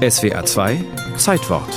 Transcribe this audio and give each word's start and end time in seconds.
SWA 0.00 0.42
2 0.42 0.82
Zeitwort 1.18 1.68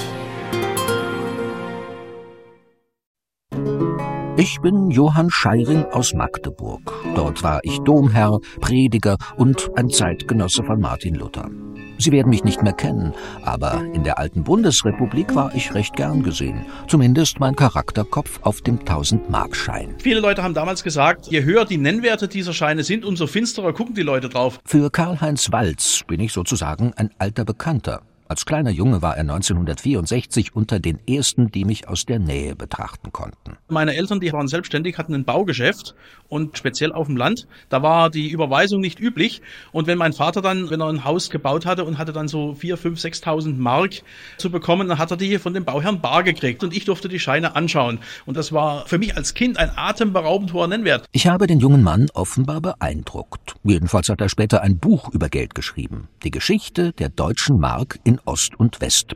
Ich 4.38 4.62
bin 4.62 4.90
Johann 4.92 5.30
Scheiring 5.30 5.84
aus 5.92 6.14
Magdeburg. 6.14 6.94
Dort 7.16 7.44
war 7.44 7.60
ich 7.64 7.80
Domherr, 7.80 8.40
Prediger 8.62 9.18
und 9.36 9.70
ein 9.76 9.90
Zeitgenosse 9.90 10.64
von 10.64 10.80
Martin 10.80 11.16
Luther. 11.16 11.50
Sie 11.98 12.14
werden 12.14 12.30
mich 12.30 12.46
nicht 12.46 12.64
mehr 12.64 12.72
kennen, 12.72 13.14
aber 13.44 13.84
in 13.94 14.06
der 14.06 14.20
alten 14.20 14.46
Bundesrepublik 14.46 15.36
war 15.36 15.54
ich 15.54 15.74
recht 15.74 15.98
gern 15.98 16.24
gesehen. 16.24 16.66
Zumindest 16.88 17.42
mein 17.42 17.58
Charakterkopf 17.58 18.40
auf 18.44 18.62
dem 18.62 18.80
1000-Markschein. 18.80 19.96
Viele 20.00 20.22
Leute 20.22 20.44
haben 20.44 20.54
damals 20.54 20.84
gesagt, 20.84 21.28
je 21.28 21.44
höher 21.44 21.66
die 21.66 21.78
Nennwerte 21.78 22.30
dieser 22.30 22.54
Scheine 22.54 22.86
sind, 22.86 23.04
umso 23.04 23.28
finsterer 23.28 23.74
gucken 23.74 23.96
die 23.96 24.02
Leute 24.02 24.30
drauf. 24.30 24.62
Für 24.64 24.90
Karl-Heinz 24.90 25.52
Walz 25.52 26.04
bin 26.08 26.22
ich 26.22 26.32
sozusagen 26.32 26.94
ein 26.96 27.10
alter 27.20 27.44
Bekannter. 27.44 28.02
Als 28.34 28.48
kleiner 28.48 28.72
Junge 28.72 29.04
war 29.04 29.16
er 29.16 29.22
1964 29.22 30.56
unter 30.56 30.80
den 30.80 30.98
ersten, 31.08 31.52
die 31.52 31.66
mich 31.66 31.88
aus 31.88 32.08
der 32.08 32.18
Nähe 32.18 32.56
betrachten 32.56 33.12
konnten. 33.12 33.58
Meine 33.68 33.96
Eltern, 33.96 34.20
die 34.20 34.34
waren 34.34 34.48
selbstständig, 34.48 34.98
hatten 34.98 35.14
ein 35.14 35.24
Baugeschäft 35.24 35.94
und 36.30 36.58
speziell 36.58 36.92
auf 36.94 37.06
dem 37.06 37.16
Land, 37.16 37.46
da 37.70 37.84
war 37.84 38.10
die 38.10 38.32
Überweisung 38.32 38.82
nicht 38.82 39.00
üblich. 39.00 39.44
Und 39.72 39.86
wenn 39.86 40.00
mein 40.00 40.14
Vater 40.14 40.42
dann, 40.42 40.72
wenn 40.72 40.82
er 40.82 40.88
ein 40.88 41.04
Haus 41.04 41.30
gebaut 41.30 41.68
hatte 41.68 41.86
und 41.86 42.00
hatte 42.00 42.12
dann 42.12 42.28
so 42.28 42.56
vier, 42.56 42.78
fünf, 42.78 43.00
sechstausend 43.00 43.60
Mark 43.60 44.02
zu 44.40 44.50
bekommen, 44.50 44.88
dann 44.88 44.98
hat 44.98 45.12
er 45.12 45.18
die 45.18 45.38
von 45.38 45.54
dem 45.54 45.64
Bauherrn 45.64 46.02
bar 46.02 46.24
gekriegt 46.24 46.64
und 46.64 46.76
ich 46.76 46.86
durfte 46.86 47.10
die 47.10 47.20
Scheine 47.20 47.56
anschauen. 47.56 48.00
Und 48.26 48.36
das 48.36 48.52
war 48.52 48.88
für 48.88 48.98
mich 48.98 49.16
als 49.16 49.36
Kind 49.36 49.60
ein 49.60 49.70
atemberaubend 49.76 50.54
hoher 50.54 50.68
Nennwert. 50.68 51.06
Ich 51.12 51.28
habe 51.28 51.46
den 51.46 51.60
jungen 51.60 51.84
Mann 51.84 52.08
offenbar 52.16 52.62
beeindruckt. 52.62 53.54
Jedenfalls 53.64 54.10
hat 54.10 54.20
er 54.20 54.30
später 54.30 54.64
ein 54.64 54.80
Buch 54.80 55.10
über 55.10 55.30
Geld 55.30 55.54
geschrieben. 55.54 56.08
Die 56.24 56.32
Geschichte 56.32 56.94
der 56.94 57.10
deutschen 57.10 57.60
Mark 57.60 58.00
in 58.04 58.20
Ost 58.26 58.60
und 58.60 58.82
West. 58.82 59.16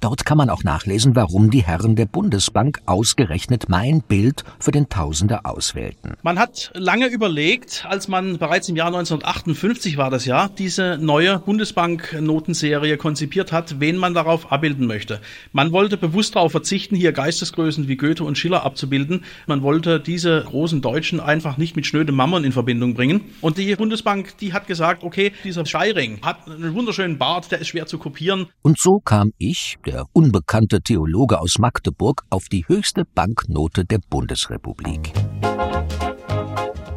Dort 0.00 0.24
kann 0.24 0.36
man 0.38 0.50
auch 0.50 0.64
nachlesen, 0.64 1.16
warum 1.16 1.50
die 1.50 1.64
Herren 1.64 1.96
der 1.96 2.06
Bundesbank 2.06 2.80
ausgerechnet 2.86 3.68
mein 3.68 4.02
Bild 4.02 4.44
für 4.58 4.70
den 4.70 4.88
Tausender 4.88 5.40
auswählten. 5.44 6.16
Man 6.22 6.38
hat 6.38 6.70
lange 6.74 7.06
überlegt, 7.06 7.86
als 7.88 8.08
man 8.08 8.38
bereits 8.38 8.68
im 8.68 8.76
Jahr 8.76 8.88
1958 8.88 9.96
war 9.96 10.10
das 10.10 10.24
Jahr, 10.24 10.48
diese 10.48 10.98
neue 11.00 11.38
Bundesbank-Notenserie 11.38 12.96
konzipiert 12.96 13.52
hat, 13.52 13.80
wen 13.80 13.96
man 13.96 14.14
darauf 14.14 14.52
abbilden 14.52 14.86
möchte. 14.86 15.20
Man 15.52 15.72
wollte 15.72 15.96
bewusst 15.96 16.36
darauf 16.36 16.52
verzichten, 16.52 16.96
hier 16.96 17.12
Geistesgrößen 17.12 17.88
wie 17.88 17.96
Goethe 17.96 18.24
und 18.24 18.36
Schiller 18.36 18.64
abzubilden. 18.64 19.24
Man 19.46 19.62
wollte 19.62 20.00
diese 20.00 20.42
großen 20.42 20.82
Deutschen 20.82 21.20
einfach 21.20 21.56
nicht 21.56 21.76
mit 21.76 21.86
schnödem 21.86 22.14
Mammon 22.14 22.44
in 22.44 22.52
Verbindung 22.52 22.94
bringen. 22.94 23.22
Und 23.40 23.58
die 23.58 23.74
Bundesbank, 23.76 24.36
die 24.38 24.52
hat 24.52 24.66
gesagt, 24.66 25.02
okay, 25.02 25.32
dieser 25.44 25.64
Scheiring 25.66 26.20
hat 26.22 26.48
einen 26.48 26.74
wunderschönen 26.74 27.18
Bart, 27.18 27.50
der 27.50 27.60
ist 27.60 27.68
schwer 27.68 27.86
zu 27.86 27.98
kopieren. 27.98 28.46
Und 28.62 28.78
so 28.78 29.00
kam 29.04 29.32
ich, 29.38 29.53
der 29.86 30.06
unbekannte 30.12 30.80
Theologe 30.80 31.40
aus 31.40 31.58
Magdeburg, 31.58 32.24
auf 32.30 32.48
die 32.48 32.66
höchste 32.66 33.04
Banknote 33.04 33.84
der 33.84 33.98
Bundesrepublik. 34.10 35.12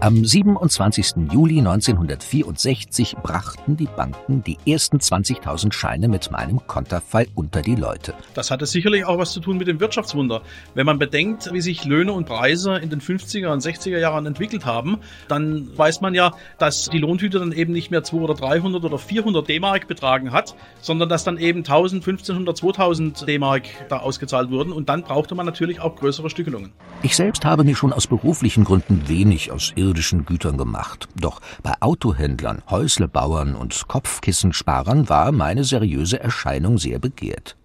Am 0.07 0.23
27. 0.23 1.33
Juli 1.33 1.57
1964 1.57 3.17
brachten 3.21 3.75
die 3.75 3.89
Banken 3.93 4.41
die 4.41 4.57
ersten 4.65 4.99
20.000 4.99 5.73
Scheine 5.73 6.07
mit 6.07 6.31
meinem 6.31 6.65
Konterfei 6.65 7.27
unter 7.35 7.61
die 7.61 7.75
Leute. 7.75 8.13
Das 8.33 8.49
hatte 8.49 8.65
sicherlich 8.65 9.03
auch 9.03 9.17
was 9.17 9.33
zu 9.33 9.41
tun 9.41 9.57
mit 9.57 9.67
dem 9.67 9.81
Wirtschaftswunder. 9.81 10.43
Wenn 10.75 10.85
man 10.85 10.97
bedenkt, 10.97 11.51
wie 11.51 11.59
sich 11.59 11.83
Löhne 11.83 12.13
und 12.13 12.25
Preise 12.25 12.77
in 12.77 12.89
den 12.89 13.01
50er 13.01 13.49
und 13.49 13.61
60er 13.61 13.97
Jahren 13.97 14.25
entwickelt 14.25 14.65
haben, 14.65 14.99
dann 15.27 15.77
weiß 15.77 15.99
man 15.99 16.15
ja, 16.15 16.31
dass 16.57 16.85
die 16.85 16.99
Lohntüte 16.99 17.39
dann 17.39 17.51
eben 17.51 17.73
nicht 17.73 17.91
mehr 17.91 18.01
200 18.01 18.29
oder 18.29 18.47
300 18.47 18.85
oder 18.85 18.97
400 18.97 19.45
D-Mark 19.45 19.89
betragen 19.89 20.31
hat, 20.31 20.55
sondern 20.79 21.09
dass 21.09 21.25
dann 21.25 21.37
eben 21.37 21.65
1000, 21.65 22.07
1500, 22.07 22.55
2000 22.55 23.27
D-Mark 23.27 23.63
da 23.89 23.97
ausgezahlt 23.97 24.51
wurden 24.51 24.71
und 24.71 24.87
dann 24.87 25.03
brauchte 25.03 25.35
man 25.35 25.45
natürlich 25.45 25.81
auch 25.81 25.97
größere 25.97 26.29
Stückelungen. 26.29 26.71
Ich 27.03 27.17
selbst 27.17 27.43
habe 27.43 27.65
mir 27.65 27.75
schon 27.75 27.91
aus 27.91 28.07
beruflichen 28.07 28.63
Gründen 28.63 29.09
wenig 29.09 29.51
aus 29.51 29.73
irdischen 29.97 30.25
Gütern 30.25 30.57
gemacht. 30.57 31.09
Doch 31.15 31.41
bei 31.63 31.73
Autohändlern, 31.79 32.61
Häuslebauern 32.69 33.55
und 33.55 33.87
Kopfkissensparern 33.87 35.09
war 35.09 35.31
meine 35.31 35.63
seriöse 35.63 36.19
Erscheinung 36.19 36.77
sehr 36.77 36.99
begehrt. 36.99 37.57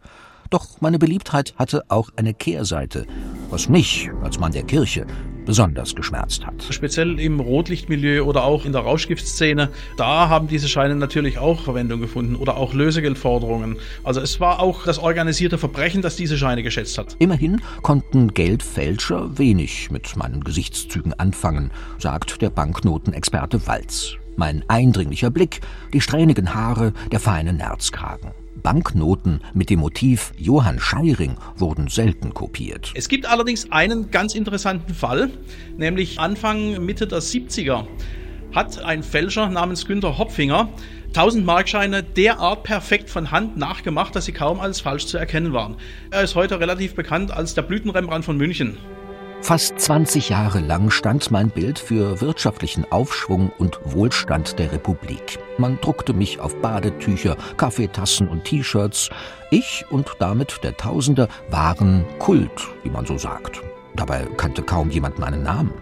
Doch 0.49 0.81
meine 0.81 0.99
Beliebtheit 0.99 1.53
hatte 1.57 1.83
auch 1.89 2.09
eine 2.17 2.33
Kehrseite, 2.33 3.07
was 3.51 3.69
mich, 3.69 4.11
als 4.23 4.39
Mann 4.39 4.53
der 4.53 4.63
Kirche, 4.63 5.07
besonders 5.45 5.95
geschmerzt 5.95 6.47
hat. 6.47 6.55
Speziell 6.71 7.19
im 7.19 7.41
Rotlichtmilieu 7.41 8.25
oder 8.25 8.45
auch 8.45 8.65
in 8.65 8.73
der 8.73 8.83
Rauschgiftszene, 8.83 9.69
da 9.97 10.29
haben 10.29 10.49
diese 10.49 10.69
Scheine 10.69 10.95
natürlich 10.95 11.39
auch 11.39 11.63
Verwendung 11.63 12.01
gefunden 12.01 12.37
oder 12.37 12.57
auch 12.57 12.75
Lösegeldforderungen. 12.75 13.77
Also 14.05 14.21
es 14.21 14.41
war 14.41 14.61
auch 14.61 14.85
das 14.85 14.99
organisierte 14.99 15.59
Verbrechen, 15.59 16.03
das 16.03 16.17
diese 16.17 16.39
Scheine 16.39 16.63
geschätzt 16.63 16.99
hat. 16.99 17.17
Immerhin 17.19 17.61
konnten 17.83 18.35
Geldfälscher 18.35 19.39
wenig 19.39 19.91
mit 19.91 20.17
meinen 20.17 20.45
Gesichtszügen 20.45 21.15
anfangen, 21.15 21.71
sagt 21.99 22.43
der 22.43 22.51
Banknotenexperte 22.51 23.67
Walz. 23.67 24.17
Mein 24.37 24.65
eindringlicher 24.69 25.31
Blick, 25.31 25.61
die 25.93 26.01
strähnigen 26.01 26.55
Haare, 26.55 26.93
der 27.11 27.21
feine 27.21 27.53
Nerzkragen. 27.53 28.42
Banknoten 28.57 29.41
mit 29.55 29.71
dem 29.71 29.81
Motiv 29.81 30.33
Johann 30.37 30.79
Scheiring 30.79 31.37
wurden 31.57 31.89
selten 31.89 32.35
kopiert. 32.35 32.93
Es 32.95 33.09
gibt 33.09 33.27
allerdings 33.27 33.71
einen 33.73 34.11
ganz 34.11 34.35
interessanten 34.35 34.95
Fall, 34.95 35.31
nämlich 35.77 36.19
Anfang 36.19 36.85
Mitte 36.85 37.07
der 37.07 37.21
70er 37.21 37.87
hat 38.55 38.85
ein 38.85 39.03
Fälscher 39.03 39.49
namens 39.49 39.87
Günter 39.87 40.19
Hopfinger 40.19 40.69
1000 41.09 41.45
Markscheine 41.45 42.03
derart 42.03 42.63
perfekt 42.63 43.11
von 43.11 43.31
Hand 43.31 43.57
nachgemacht, 43.57 44.17
dass 44.17 44.25
sie 44.25 44.33
kaum 44.33 44.61
als 44.61 44.81
falsch 44.81 45.07
zu 45.07 45.19
erkennen 45.19 45.53
waren. 45.53 45.77
Er 46.11 46.23
ist 46.23 46.35
heute 46.35 46.59
relativ 46.59 46.95
bekannt 46.95 47.31
als 47.31 47.55
der 47.55 47.63
Blütenrembrandt 47.63 48.25
von 48.25 48.39
München. 48.39 48.79
Fast 49.43 49.81
20 49.81 50.29
Jahre 50.29 50.61
lang 50.61 50.91
stand 50.91 51.33
mein 51.33 51.51
Bild 51.51 51.77
für 51.77 52.21
wirtschaftlichen 52.21 52.91
Aufschwung 52.93 53.51
und 53.59 53.81
Wohlstand 53.85 54.61
der 54.61 54.71
Republik. 54.71 55.41
Man 55.59 55.81
druckte 55.81 56.13
mich 56.13 56.39
auf 56.39 56.55
Badetücher, 56.63 57.37
Kaffeetassen 57.57 58.29
und 58.29 58.45
T-Shirts. 58.45 59.11
Ich 59.51 59.85
und 59.91 60.09
damit 60.21 60.61
der 60.63 60.77
Tausender 60.77 61.27
waren 61.51 62.05
Kult, 62.21 62.69
wie 62.85 62.91
man 62.91 63.05
so 63.05 63.19
sagt. 63.19 63.61
Dabei 63.97 64.29
kannte 64.37 64.63
kaum 64.63 64.91
jemand 64.91 65.19
meinen 65.19 65.43
Namen. 65.43 65.73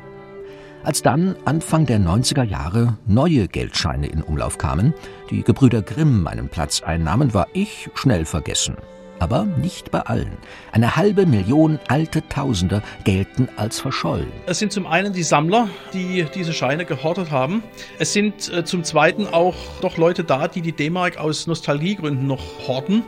Als 0.82 1.03
dann 1.03 1.37
Anfang 1.44 1.84
der 1.84 2.00
90er 2.00 2.44
Jahre 2.44 2.97
neue 3.06 3.47
Geldscheine 3.47 4.06
in 4.06 4.22
Umlauf 4.22 4.56
kamen, 4.56 4.94
die 5.28 5.43
Gebrüder 5.43 5.82
Grimm 5.82 6.22
meinen 6.22 6.49
Platz 6.49 6.82
einnahmen, 6.82 7.34
war 7.34 7.47
ich 7.53 7.91
schnell 7.93 8.25
vergessen 8.25 8.78
aber 9.20 9.44
nicht 9.44 9.91
bei 9.91 10.00
allen. 10.00 10.36
Eine 10.72 10.97
halbe 10.97 11.26
Million 11.26 11.78
alte 11.88 12.26
Tausender 12.28 12.82
gelten 13.04 13.48
als 13.56 13.81
verschollen. 13.81 14.32
Es 14.47 14.58
sind 14.58 14.72
zum 14.72 14.86
einen 14.86 15.12
die 15.12 15.22
Sammler, 15.22 15.69
die 15.92 16.26
diese 16.34 16.53
Scheine 16.53 16.84
gehortet 16.84 17.31
haben. 17.31 17.62
Es 17.98 18.12
sind 18.12 18.53
äh, 18.53 18.64
zum 18.64 18.82
zweiten 18.82 19.26
auch 19.26 19.54
doch 19.81 19.97
Leute 19.97 20.25
da, 20.25 20.48
die 20.48 20.62
die 20.62 20.72
D-Mark 20.72 21.19
aus 21.19 21.47
Nostalgiegründen 21.47 22.26
noch 22.26 22.66
horten. 22.66 23.04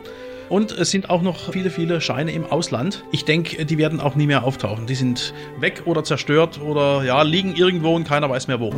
Und 0.49 0.71
es 0.71 0.91
sind 0.91 1.09
auch 1.09 1.23
noch 1.23 1.51
viele, 1.53 1.71
viele 1.71 2.01
Scheine 2.03 2.33
im 2.33 2.45
Ausland. 2.45 3.05
Ich 3.11 3.25
denke, 3.25 3.65
die 3.65 3.79
werden 3.79 4.01
auch 4.01 4.17
nie 4.17 4.27
mehr 4.27 4.45
auftauchen. 4.45 4.87
Die 4.87 4.95
sind 4.95 5.33
weg 5.59 5.85
oder 5.87 6.05
zerstört 6.05 6.61
oder 6.61 7.03
ja, 7.05 7.23
liegen 7.23 7.55
irgendwo 7.55 7.95
und 7.95 8.07
keiner 8.07 8.29
weiß 8.29 8.49
mehr 8.49 8.61
wo. 8.61 8.69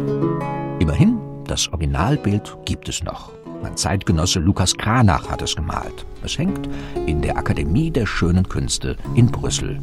Immerhin, 0.78 1.18
das 1.48 1.68
Originalbild 1.72 2.58
gibt 2.64 2.88
es 2.88 3.02
noch. 3.02 3.32
Mein 3.64 3.78
Zeitgenosse 3.78 4.40
Lukas 4.40 4.74
Kranach 4.74 5.30
hat 5.30 5.40
es 5.40 5.56
gemalt. 5.56 6.04
Es 6.22 6.36
hängt 6.36 6.68
in 7.06 7.22
der 7.22 7.38
Akademie 7.38 7.90
der 7.90 8.04
Schönen 8.04 8.46
Künste 8.46 8.98
in 9.14 9.28
Brüssel. 9.28 9.80